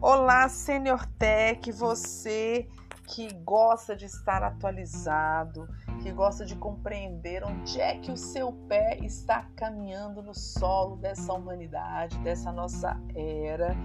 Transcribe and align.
Olá, 0.00 0.48
Senior 0.48 1.06
Tech, 1.16 1.70
você 1.70 2.68
que 3.06 3.32
gosta 3.44 3.94
de 3.94 4.06
estar 4.06 4.42
atualizado, 4.42 5.68
que 6.02 6.10
gosta 6.10 6.44
de 6.44 6.56
compreender 6.56 7.44
onde 7.44 7.80
é 7.80 7.96
que 7.96 8.10
o 8.10 8.16
seu 8.16 8.52
pé 8.68 8.98
está 9.02 9.46
caminhando 9.54 10.20
no 10.20 10.34
solo 10.34 10.96
dessa 10.96 11.32
humanidade, 11.32 12.18
dessa 12.18 12.50
nossa 12.50 13.00
era, 13.14 13.76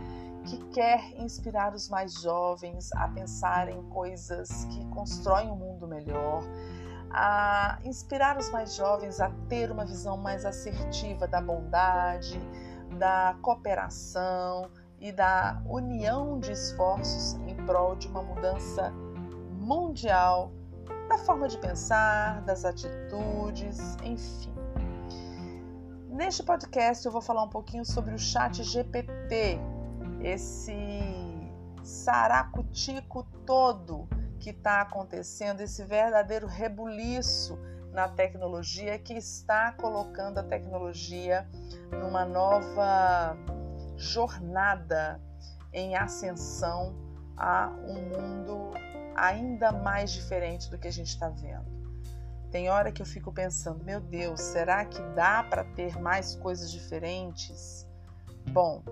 que 0.46 0.58
quer 0.70 1.14
inspirar 1.20 1.76
os 1.76 1.88
mais 1.90 2.14
jovens 2.22 2.92
a 2.94 3.08
pensar 3.10 3.70
em 3.70 3.84
coisas 3.90 4.66
que 4.66 4.84
constroem 4.88 5.52
um 5.52 5.56
mundo 5.56 5.88
melhor, 5.88 6.42
a 7.12 7.78
inspirar 7.84 8.38
os 8.38 8.50
mais 8.50 8.76
jovens 8.76 9.20
a 9.20 9.30
ter 9.48 9.70
uma 9.72 9.86
visão 9.86 10.18
mais 10.18 10.44
assertiva 10.44 11.28
da 11.28 11.40
bondade, 11.40 12.40
da 12.98 13.38
cooperação 13.44 14.72
e 15.00 15.12
da 15.12 15.62
união 15.70 16.40
de 16.40 16.52
esforços 16.52 17.34
em 17.46 17.56
prol 17.66 17.96
de 17.96 18.08
uma 18.08 18.24
mudança 18.24 18.92
mundial 19.60 20.52
da 21.08 21.18
forma 21.18 21.48
de 21.48 21.58
pensar, 21.58 22.42
das 22.42 22.66
atitudes, 22.66 23.96
enfim. 24.04 24.54
Neste 26.10 26.44
podcast 26.44 27.06
eu 27.06 27.12
vou 27.12 27.22
falar 27.22 27.44
um 27.44 27.50
pouquinho 27.50 27.86
sobre 27.86 28.14
o 28.14 28.20
Chat 28.20 28.64
GPT, 28.64 29.60
esse 30.22 30.74
saracutico 31.84 33.24
todo 33.46 34.08
que 34.40 34.50
está 34.50 34.82
acontecendo, 34.82 35.62
esse 35.62 35.84
verdadeiro 35.86 36.48
rebuliço 36.48 37.58
na 37.92 38.10
tecnologia 38.10 39.00
que 39.00 39.14
está 39.14 39.72
colocando 39.72 40.40
a 40.40 40.44
tecnologia 40.44 41.48
numa 41.92 42.26
nova 42.26 43.38
jornada 43.96 45.22
em 45.74 45.96
ascensão 45.96 46.96
a 47.36 47.72
um 47.88 48.02
mundo 48.10 48.77
ainda 49.18 49.72
mais 49.72 50.12
diferente 50.12 50.70
do 50.70 50.78
que 50.78 50.88
a 50.88 50.92
gente 50.92 51.10
está 51.10 51.28
vendo. 51.28 51.76
Tem 52.52 52.70
hora 52.70 52.92
que 52.92 53.02
eu 53.02 53.06
fico 53.06 53.34
pensando, 53.34 53.84
meu 53.84 54.00
Deus, 54.00 54.40
será 54.40 54.86
que 54.86 55.02
dá 55.16 55.44
para 55.44 55.66
ter 55.66 56.00
mais 56.00 56.36
coisas 56.36 56.72
diferentes? 56.72 57.86
Bom, 58.52 58.84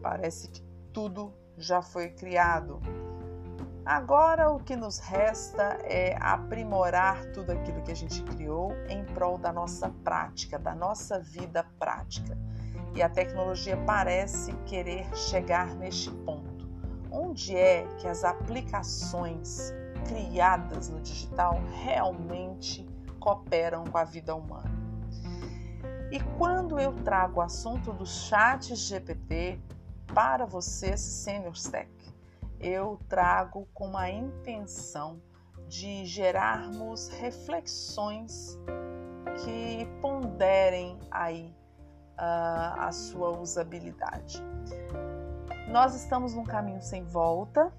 parece 0.00 0.48
que 0.48 0.62
tudo 0.92 1.34
já 1.58 1.82
foi 1.82 2.08
criado. 2.08 2.80
Agora 3.84 4.50
o 4.50 4.60
que 4.60 4.76
nos 4.76 4.98
resta 4.98 5.76
é 5.82 6.16
aprimorar 6.20 7.26
tudo 7.32 7.50
aquilo 7.50 7.82
que 7.82 7.90
a 7.90 7.96
gente 7.96 8.22
criou 8.22 8.72
em 8.88 9.04
prol 9.04 9.36
da 9.36 9.52
nossa 9.52 9.90
prática, 10.04 10.58
da 10.58 10.74
nossa 10.74 11.18
vida 11.18 11.66
prática. 11.78 12.38
E 12.94 13.02
a 13.02 13.08
tecnologia 13.08 13.76
parece 13.84 14.52
querer 14.64 15.14
chegar 15.14 15.74
neste 15.74 16.10
ponto 16.10 16.51
onde 17.12 17.54
é 17.54 17.86
que 17.98 18.08
as 18.08 18.24
aplicações 18.24 19.72
criadas 20.08 20.88
no 20.88 21.00
digital 21.00 21.60
realmente 21.82 22.86
cooperam 23.20 23.84
com 23.84 23.98
a 23.98 24.04
vida 24.04 24.34
humana. 24.34 24.70
E 26.10 26.20
quando 26.38 26.78
eu 26.78 26.92
trago 27.04 27.40
o 27.40 27.42
assunto 27.42 27.92
do 27.92 28.04
chat 28.04 28.74
GPT 28.74 29.60
para 30.12 30.44
vocês, 30.44 31.00
Senior 31.00 31.54
Tech, 31.70 31.90
eu 32.60 32.98
trago 33.08 33.66
com 33.72 33.96
a 33.96 34.10
intenção 34.10 35.20
de 35.68 36.04
gerarmos 36.04 37.08
reflexões 37.08 38.58
que 39.42 39.86
ponderem 40.02 40.98
aí 41.10 41.54
uh, 42.18 42.78
a 42.78 42.92
sua 42.92 43.30
usabilidade. 43.30 44.42
Nós 45.72 45.94
estamos 45.94 46.34
num 46.34 46.44
caminho 46.44 46.82
sem 46.82 47.02
volta. 47.02 47.72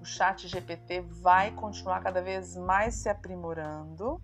O 0.00 0.04
chat 0.04 0.48
GPT 0.48 1.02
vai 1.02 1.52
continuar 1.52 2.02
cada 2.02 2.20
vez 2.20 2.56
mais 2.56 2.96
se 2.96 3.08
aprimorando. 3.08 4.20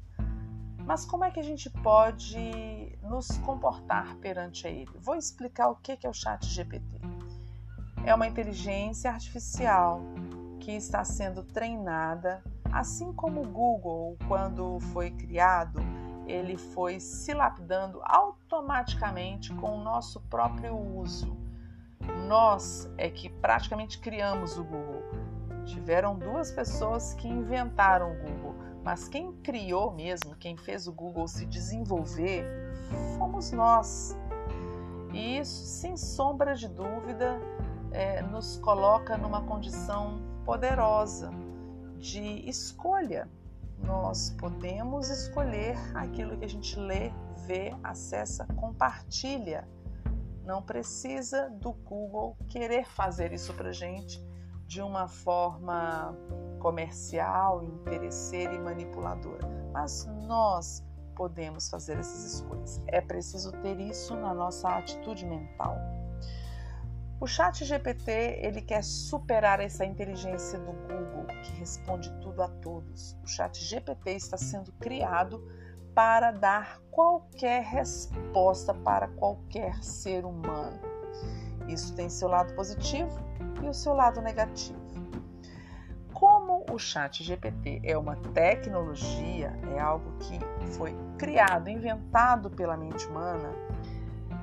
Mas 0.79 1.05
como 1.05 1.23
é 1.23 1.31
que 1.31 1.39
a 1.39 1.43
gente 1.45 1.71
pode 1.71 2.99
nos 3.01 3.29
comportar 3.39 4.17
perante 4.17 4.67
ele? 4.67 4.91
Vou 4.99 5.15
explicar 5.15 5.69
o 5.69 5.77
que 5.77 5.97
é 6.03 6.09
o 6.09 6.13
chat 6.13 6.45
GPT. 6.45 7.01
É 8.05 8.13
uma 8.13 8.27
inteligência 8.27 9.13
artificial 9.13 10.03
que 10.59 10.73
está 10.73 11.05
sendo 11.05 11.45
treinada, 11.45 12.43
assim 12.73 13.13
como 13.13 13.43
o 13.43 13.47
Google, 13.47 14.19
quando 14.27 14.81
foi 14.93 15.13
criado, 15.13 15.79
ele 16.27 16.57
foi 16.59 16.99
se 16.99 17.33
lapidando 17.33 18.01
automaticamente 18.03 19.55
com 19.55 19.79
o 19.79 19.81
nosso 19.81 20.21
próprio 20.23 20.77
uso. 20.77 21.42
Nós 22.27 22.91
é 22.97 23.09
que 23.11 23.29
praticamente 23.29 23.99
criamos 23.99 24.59
o 24.59 24.65
Google. 24.65 25.03
Tiveram 25.65 26.19
duas 26.19 26.51
pessoas 26.51 27.15
que 27.15 27.29
inventaram 27.29 28.13
o 28.13 28.17
Google, 28.17 28.55
mas 28.85 29.09
quem 29.09 29.33
criou 29.35 29.93
mesmo, 29.93 30.35
quem 30.37 30.57
fez 30.57 30.89
o 30.89 30.93
Google 30.93 31.29
se 31.29 31.47
desenvolver, 31.47 32.45
fomos 33.17 33.53
nós. 33.53 34.17
E 35.13 35.39
isso, 35.39 35.65
sem 35.67 35.97
sombra 35.97 36.55
de 36.55 36.69
dúvida, 36.69 37.39
é, 37.93 38.23
nos 38.23 38.57
coloca 38.59 39.17
numa 39.17 39.43
condição 39.43 40.21
poderosa 40.45 41.31
de 41.99 42.49
escolha. 42.49 43.29
Nós 43.85 44.31
podemos 44.39 45.09
escolher 45.11 45.77
aquilo 45.95 46.37
que 46.37 46.45
a 46.45 46.49
gente 46.49 46.79
lê, 46.79 47.13
vê, 47.47 47.75
acessa, 47.83 48.47
compartilha 48.57 49.69
não 50.45 50.63
precisa 50.63 51.49
do 51.51 51.73
Google 51.73 52.37
querer 52.49 52.85
fazer 52.85 53.33
isso 53.33 53.53
para 53.55 53.73
gente 53.73 54.21
de 54.67 54.81
uma 54.81 55.07
forma 55.07 56.17
comercial, 56.59 57.63
interesseira 57.63 58.55
e 58.55 58.59
manipuladora. 58.59 59.47
Mas 59.73 60.07
nós 60.27 60.85
podemos 61.15 61.69
fazer 61.69 61.99
essas 61.99 62.35
escolhas. 62.35 62.83
É 62.87 63.01
preciso 63.01 63.53
ter 63.61 63.79
isso 63.81 64.17
na 64.17 64.33
nossa 64.33 64.69
atitude 64.69 65.27
mental. 65.27 65.77
O 67.21 67.27
Chat 67.27 67.65
GPT 67.65 68.41
ele 68.43 68.61
quer 68.61 68.83
superar 68.83 69.61
essa 69.61 69.85
inteligência 69.85 70.59
do 70.59 70.73
Google 70.73 71.27
que 71.45 71.53
responde 71.53 72.11
tudo 72.21 72.43
a 72.43 72.49
todos. 72.49 73.17
O 73.23 73.29
Chat 73.29 73.63
GPT 73.63 74.13
está 74.13 74.37
sendo 74.37 74.73
criado 74.73 75.41
para 75.95 76.31
dar 76.31 76.81
qualquer 76.91 77.63
resposta 77.63 78.75
para 78.75 79.09
qualquer 79.09 79.83
ser 79.83 80.25
humano. 80.25 80.79
Isso 81.69 81.95
tem 81.95 82.09
seu 82.09 82.29
lado 82.29 82.55
positivo 82.55 83.19
e 83.63 83.69
o 83.69 83.75
seu 83.75 83.95
lado 83.95 84.21
negativo. 84.21 84.81
Como 86.13 86.65
o 86.71 86.79
Chat 86.79 87.23
GPT 87.25 87.83
é 87.85 87.99
uma 87.99 88.17
tecnologia, 88.17 89.59
é 89.75 89.81
algo 89.81 90.13
que 90.19 90.39
foi 90.77 90.97
criado, 91.19 91.69
inventado 91.69 92.49
pela 92.49 92.77
mente 92.77 93.07
humana, 93.09 93.51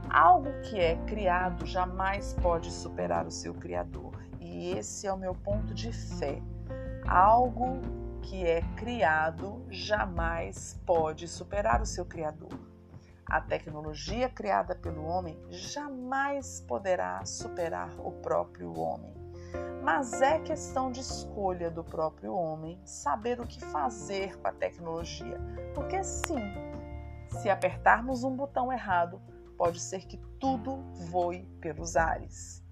algo 0.09 0.49
que 0.63 0.77
é 0.79 0.95
criado 1.05 1.65
jamais 1.65 2.33
pode 2.41 2.71
superar 2.71 3.25
o 3.25 3.31
seu 3.31 3.53
criador. 3.53 4.11
E 4.39 4.71
esse 4.71 5.07
é 5.07 5.13
o 5.13 5.17
meu 5.17 5.33
ponto 5.33 5.73
de 5.73 5.93
fé. 5.93 6.41
Algo 7.07 7.79
que 8.21 8.45
é 8.45 8.61
criado 8.75 9.65
jamais 9.69 10.79
pode 10.85 11.27
superar 11.27 11.81
o 11.81 11.85
seu 11.85 12.05
criador. 12.05 12.57
A 13.25 13.39
tecnologia 13.39 14.27
criada 14.27 14.73
pelo 14.73 15.03
homem 15.03 15.39
jamais 15.49 16.61
poderá 16.67 17.23
superar 17.25 17.93
o 17.99 18.11
próprio 18.11 18.77
homem. 18.77 19.13
Mas 19.83 20.21
é 20.21 20.39
questão 20.39 20.91
de 20.91 20.99
escolha 20.99 21.69
do 21.69 21.83
próprio 21.83 22.33
homem 22.33 22.79
saber 22.85 23.39
o 23.39 23.47
que 23.47 23.61
fazer 23.61 24.37
com 24.37 24.47
a 24.47 24.51
tecnologia. 24.51 25.39
Porque 25.73 26.03
sim, 26.03 26.41
se 27.29 27.49
apertarmos 27.49 28.23
um 28.23 28.35
botão 28.35 28.73
errado, 28.73 29.21
pode 29.57 29.79
ser 29.79 30.05
que 30.05 30.17
tudo 30.39 30.77
voe 31.09 31.43
pelos 31.61 31.95
ares. 31.95 32.63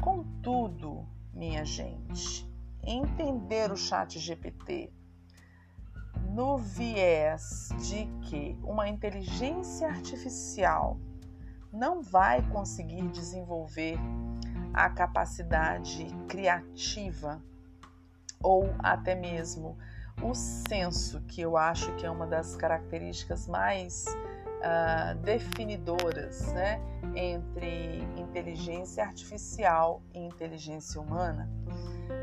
Contudo, 0.00 1.06
minha 1.32 1.64
gente, 1.64 2.48
entender 2.86 3.70
o 3.70 3.76
chat 3.76 4.18
GPT 4.18 4.92
no 6.30 6.58
viés 6.58 7.70
de 7.78 8.06
que 8.28 8.58
uma 8.62 8.88
inteligência 8.88 9.88
artificial 9.88 10.98
não 11.72 12.02
vai 12.02 12.42
conseguir 12.50 13.08
desenvolver 13.08 13.98
a 14.72 14.88
capacidade 14.90 16.06
criativa 16.28 17.42
ou 18.42 18.74
até 18.78 19.14
mesmo 19.14 19.76
o 20.22 20.34
senso, 20.34 21.20
que 21.22 21.40
eu 21.40 21.56
acho 21.56 21.94
que 21.96 22.06
é 22.06 22.10
uma 22.10 22.26
das 22.26 22.56
características 22.56 23.46
mais 23.46 24.06
uh, 24.56 25.18
definidoras 25.18 26.52
né, 26.52 26.80
entre 27.14 28.00
inteligência 28.16 29.04
artificial 29.04 30.02
e 30.14 30.18
inteligência 30.18 31.00
humana, 31.00 31.48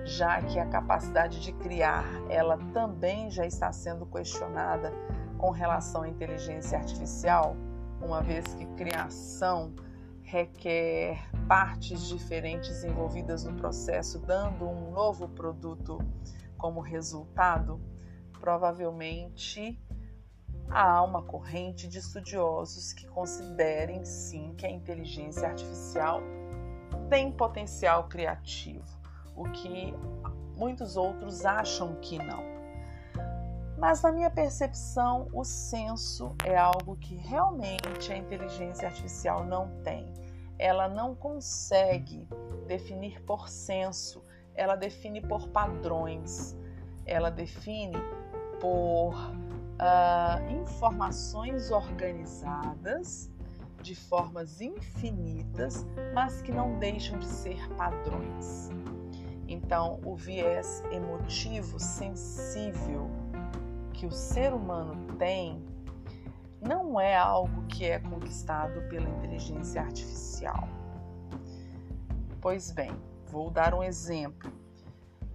já 0.05 0.41
que 0.41 0.59
a 0.59 0.65
capacidade 0.67 1.39
de 1.39 1.51
criar 1.53 2.05
ela 2.29 2.57
também 2.73 3.29
já 3.29 3.45
está 3.45 3.71
sendo 3.71 4.05
questionada 4.05 4.91
com 5.37 5.51
relação 5.51 6.03
à 6.03 6.09
inteligência 6.09 6.77
artificial, 6.77 7.55
uma 8.01 8.21
vez 8.21 8.45
que 8.55 8.65
criação 8.75 9.73
requer 10.21 11.29
partes 11.47 12.07
diferentes 12.07 12.83
envolvidas 12.83 13.43
no 13.43 13.53
processo, 13.53 14.19
dando 14.19 14.67
um 14.67 14.91
novo 14.91 15.27
produto 15.29 15.99
como 16.57 16.79
resultado, 16.79 17.79
provavelmente 18.39 19.79
há 20.69 21.01
uma 21.03 21.21
corrente 21.21 21.87
de 21.87 21.99
estudiosos 21.99 22.93
que 22.93 23.07
considerem 23.07 24.03
sim 24.05 24.53
que 24.57 24.65
a 24.65 24.69
inteligência 24.69 25.47
artificial 25.47 26.21
tem 27.09 27.31
potencial 27.31 28.07
criativo, 28.07 28.85
o 29.35 29.43
que 29.45 29.93
muitos 30.55 30.97
outros 30.97 31.45
acham 31.45 31.95
que 31.95 32.17
não. 32.17 32.53
Mas 33.77 34.01
na 34.01 34.11
minha 34.11 34.29
percepção, 34.29 35.27
o 35.33 35.43
senso 35.43 36.35
é 36.45 36.55
algo 36.55 36.95
que 36.95 37.15
realmente 37.15 38.13
a 38.13 38.17
inteligência 38.17 38.87
artificial 38.87 39.43
não 39.43 39.67
tem. 39.83 40.11
Ela 40.57 40.87
não 40.87 41.13
consegue 41.13 42.27
definir 42.67 43.21
por 43.23 43.49
senso, 43.49 44.23
ela 44.55 44.75
define 44.75 45.19
por 45.19 45.49
padrões, 45.49 46.55
ela 47.05 47.29
define 47.29 47.97
por 48.61 49.13
uh, 49.79 50.51
informações 50.51 51.71
organizadas 51.71 53.31
de 53.81 53.95
formas 53.95 54.61
infinitas, 54.61 55.85
mas 56.13 56.41
que 56.41 56.51
não 56.51 56.79
deixam 56.79 57.19
de 57.19 57.25
ser 57.25 57.67
padrões. 57.75 58.69
Então, 59.47 59.99
o 60.05 60.15
viés 60.15 60.81
emotivo 60.91 61.79
sensível 61.79 63.09
que 63.91 64.05
o 64.05 64.11
ser 64.11 64.53
humano 64.53 65.13
tem 65.17 65.63
não 66.61 66.99
é 66.99 67.15
algo 67.15 67.63
que 67.67 67.85
é 67.85 67.99
conquistado 67.99 68.81
pela 68.89 69.07
inteligência 69.09 69.81
artificial. 69.81 70.67
Pois 72.41 72.71
bem, 72.71 72.91
vou 73.27 73.49
dar 73.49 73.73
um 73.73 73.83
exemplo. 73.83 74.49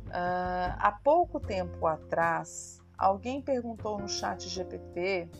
Uh, 0.06 0.72
há 0.78 0.98
pouco 1.04 1.38
tempo 1.38 1.86
atrás, 1.86 2.77
alguém 2.98 3.40
perguntou 3.40 3.98
no 3.98 4.08
chat 4.08 4.48
GPT, 4.48 5.30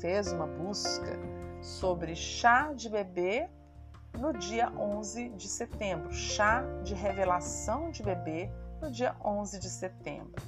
fez 0.00 0.32
uma 0.32 0.46
busca 0.46 1.18
sobre 1.60 2.16
chá 2.16 2.72
de 2.72 2.88
bebê 2.88 3.48
no 4.18 4.32
dia 4.32 4.70
11 4.72 5.28
de 5.30 5.48
setembro, 5.48 6.12
chá 6.12 6.62
de 6.82 6.94
revelação 6.94 7.90
de 7.90 8.02
bebê 8.02 8.50
no 8.80 8.90
dia 8.90 9.14
11 9.24 9.58
de 9.58 9.68
setembro. 9.68 10.42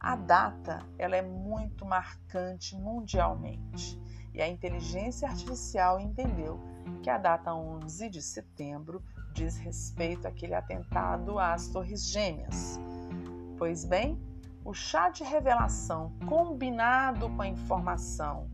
A 0.00 0.14
data 0.14 0.78
ela 0.96 1.16
é 1.16 1.22
muito 1.22 1.84
marcante 1.84 2.76
mundialmente 2.76 4.00
e 4.32 4.40
a 4.40 4.48
inteligência 4.48 5.28
artificial 5.28 5.98
entendeu 5.98 6.60
que 7.02 7.10
a 7.10 7.18
data 7.18 7.52
11 7.52 8.08
de 8.08 8.22
setembro 8.22 9.02
diz 9.34 9.56
respeito 9.56 10.26
àquele 10.26 10.54
atentado 10.54 11.38
às 11.38 11.68
Torres 11.68 12.06
Gêmeas. 12.06 12.78
Pois 13.56 13.84
bem, 13.84 14.20
o 14.68 14.74
chá 14.74 15.08
de 15.08 15.24
revelação 15.24 16.12
combinado 16.28 17.30
com 17.30 17.40
a 17.40 17.48
informação 17.48 18.50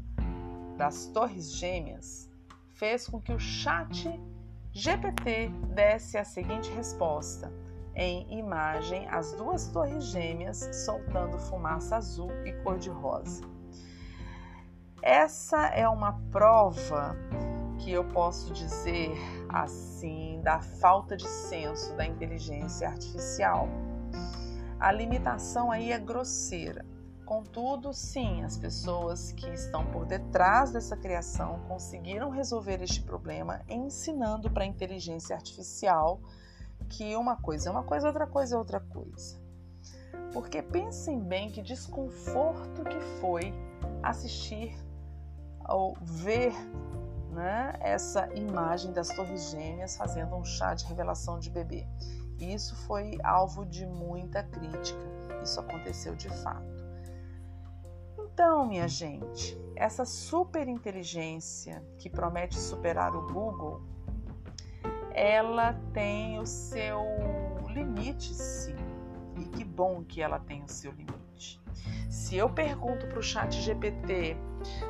das 0.77 1.07
Torres 1.09 1.53
Gêmeas 1.57 2.31
fez 2.75 3.09
com 3.09 3.21
que 3.21 3.33
o 3.33 3.41
chat 3.41 4.09
GPT 4.71 5.49
desse 5.75 6.17
a 6.17 6.23
seguinte 6.23 6.71
resposta: 6.71 7.53
em 7.97 8.39
imagem 8.39 9.09
as 9.09 9.33
duas 9.33 9.67
torres 9.71 10.05
gêmeas 10.05 10.59
soltando 10.85 11.37
fumaça 11.37 11.97
azul 11.97 12.31
e 12.45 12.53
cor-de-rosa. 12.63 13.43
Essa 15.03 15.67
é 15.67 15.89
uma 15.89 16.13
prova 16.31 17.17
que 17.81 17.91
eu 17.91 18.05
posso 18.05 18.53
dizer 18.53 19.11
assim 19.49 20.41
da 20.45 20.61
falta 20.61 21.17
de 21.17 21.27
senso 21.27 21.93
da 21.97 22.07
inteligência 22.07 22.87
artificial. 22.87 23.69
A 24.85 24.93
limitação 24.93 25.71
aí 25.71 25.93
é 25.93 25.99
grosseira. 25.99 26.85
Contudo, 27.25 27.95
sim, 27.95 28.45
as 28.45 28.59
pessoas 28.59 29.33
que 29.33 29.49
estão 29.49 29.87
por 29.87 30.05
detrás 30.05 30.73
dessa 30.73 30.95
criação 30.95 31.61
conseguiram 31.67 32.29
resolver 32.29 32.83
este 32.83 33.01
problema 33.01 33.63
ensinando 33.67 34.51
para 34.51 34.65
a 34.65 34.67
inteligência 34.67 35.35
artificial 35.35 36.21
que 36.87 37.17
uma 37.17 37.35
coisa 37.35 37.71
é 37.71 37.73
uma 37.73 37.83
coisa, 37.83 38.09
outra 38.09 38.27
coisa 38.27 38.57
é 38.57 38.59
outra 38.59 38.79
coisa. 38.79 39.41
Porque 40.35 40.61
pensem 40.61 41.19
bem 41.19 41.51
que 41.51 41.63
desconforto 41.63 42.85
que 42.85 43.01
foi 43.23 43.55
assistir 44.03 44.77
ou 45.67 45.97
ver 46.03 46.53
né, 47.31 47.73
essa 47.81 48.29
imagem 48.35 48.93
das 48.93 49.09
Torres 49.09 49.51
Gêmeas 49.51 49.97
fazendo 49.97 50.37
um 50.37 50.45
chá 50.45 50.75
de 50.75 50.85
revelação 50.85 51.39
de 51.39 51.49
bebê. 51.49 51.87
Isso 52.39 52.75
foi 52.87 53.19
alvo 53.23 53.65
de 53.65 53.87
muita 53.87 54.43
crítica. 54.43 55.05
Isso 55.43 55.61
aconteceu 55.61 56.15
de 56.15 56.29
fato. 56.43 56.85
Então, 58.19 58.67
minha 58.67 58.89
gente, 58.89 59.57
essa 59.77 60.05
super 60.05 60.67
inteligência 60.67 61.83
que 61.99 62.11
promete 62.11 62.59
superar 62.59 63.15
o 63.15 63.27
Google 63.33 63.95
ela 65.15 65.75
tem 65.93 66.41
o 66.41 66.45
seu 66.45 67.01
limite, 67.69 68.35
sim. 68.35 68.75
E 69.39 69.45
que 69.45 69.65
bom 69.65 70.03
que 70.03 70.21
ela 70.21 70.41
tem 70.41 70.63
o 70.65 70.69
seu 70.69 70.91
limite. 70.91 71.63
Se 72.11 72.37
eu 72.37 72.51
pergunto 72.51 73.07
para 73.07 73.19
o 73.19 73.23
chat 73.23 73.53
GPT 73.53 74.37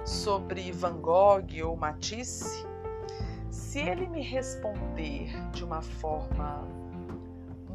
sobre 0.05 0.73
Van 0.73 0.99
Gogh 0.99 1.63
ou 1.65 1.77
Matisse, 1.77 2.67
se 3.51 3.81
ele 3.81 4.07
me 4.07 4.23
responder 4.23 5.31
de 5.51 5.63
uma 5.63 5.83
forma 5.83 6.67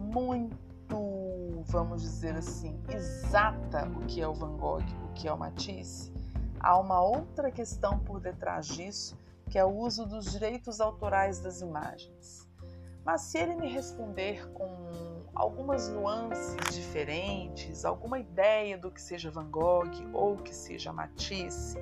muito, 0.09 1.63
vamos 1.65 2.01
dizer 2.01 2.35
assim, 2.35 2.79
exata 2.89 3.87
o 3.87 4.05
que 4.05 4.21
é 4.21 4.27
o 4.27 4.33
Van 4.33 4.57
Gogh, 4.57 4.83
o 5.09 5.13
que 5.13 5.27
é 5.27 5.33
o 5.33 5.37
Matisse, 5.37 6.11
há 6.59 6.77
uma 6.77 7.01
outra 7.01 7.51
questão 7.51 7.99
por 7.99 8.19
detrás 8.19 8.67
disso 8.67 9.17
que 9.49 9.57
é 9.57 9.65
o 9.65 9.75
uso 9.75 10.05
dos 10.05 10.31
direitos 10.31 10.79
autorais 10.79 11.39
das 11.39 11.61
imagens. 11.61 12.47
Mas 13.03 13.21
se 13.21 13.39
ele 13.39 13.55
me 13.55 13.67
responder 13.67 14.47
com 14.51 15.23
algumas 15.33 15.89
nuances 15.89 16.75
diferentes, 16.75 17.83
alguma 17.83 18.19
ideia 18.19 18.77
do 18.77 18.91
que 18.91 19.01
seja 19.01 19.31
Van 19.31 19.49
Gogh 19.49 19.89
ou 20.13 20.37
que 20.37 20.53
seja 20.53 20.93
Matisse, 20.93 21.77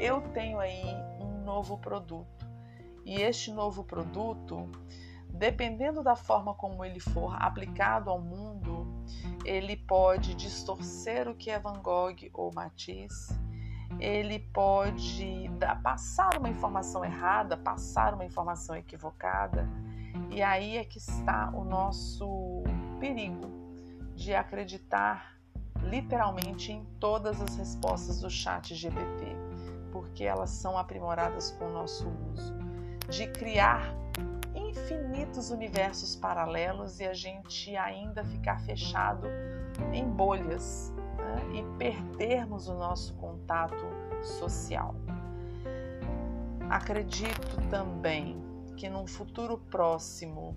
eu 0.00 0.20
tenho 0.32 0.58
aí 0.58 0.84
um 1.20 1.44
novo 1.44 1.78
produto. 1.78 2.26
E 3.04 3.20
este 3.20 3.52
novo 3.52 3.84
produto, 3.84 4.68
dependendo 5.32 6.02
da 6.02 6.14
forma 6.14 6.54
como 6.54 6.84
ele 6.84 7.00
for 7.00 7.34
aplicado 7.40 8.10
ao 8.10 8.20
mundo, 8.20 8.86
ele 9.44 9.76
pode 9.76 10.34
distorcer 10.34 11.28
o 11.28 11.34
que 11.34 11.50
é 11.50 11.58
Van 11.58 11.80
Gogh 11.80 12.30
ou 12.32 12.52
Matisse, 12.54 13.34
ele 13.98 14.38
pode 14.38 15.48
dar, 15.58 15.80
passar 15.82 16.38
uma 16.38 16.48
informação 16.48 17.04
errada, 17.04 17.56
passar 17.56 18.14
uma 18.14 18.24
informação 18.24 18.76
equivocada, 18.76 19.68
e 20.30 20.42
aí 20.42 20.76
é 20.76 20.84
que 20.84 20.98
está 20.98 21.50
o 21.54 21.64
nosso 21.64 22.62
perigo 22.98 23.50
de 24.14 24.34
acreditar 24.34 25.36
literalmente 25.82 26.72
em 26.72 26.84
todas 27.00 27.40
as 27.40 27.56
respostas 27.56 28.20
do 28.20 28.30
chat 28.30 28.74
GPT, 28.74 29.36
porque 29.90 30.24
elas 30.24 30.50
são 30.50 30.78
aprimoradas 30.78 31.50
com 31.52 31.66
o 31.66 31.72
nosso 31.72 32.08
uso, 32.32 32.54
de 33.08 33.26
criar 33.26 33.94
infinitos 34.72 35.50
universos 35.50 36.16
paralelos 36.16 36.98
e 36.98 37.04
a 37.04 37.12
gente 37.12 37.76
ainda 37.76 38.24
ficar 38.24 38.58
fechado 38.60 39.26
em 39.92 40.08
bolhas 40.08 40.92
né? 41.16 41.58
e 41.58 41.78
perdermos 41.78 42.68
o 42.68 42.74
nosso 42.74 43.14
contato 43.14 43.84
social. 44.22 44.94
Acredito 46.70 47.56
também 47.68 48.42
que 48.76 48.88
num 48.88 49.06
futuro 49.06 49.58
próximo 49.58 50.56